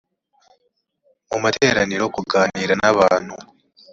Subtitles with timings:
[1.29, 3.35] mu materaniro kuganira n abantu